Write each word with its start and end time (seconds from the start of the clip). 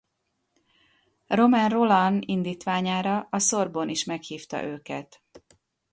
Romain 1.27 1.69
Rolland 1.69 2.23
indítványára 2.25 3.27
a 3.31 3.39
Sorbonne 3.39 3.91
is 3.91 4.03
meghívta 4.03 4.63
őket. 4.63 5.21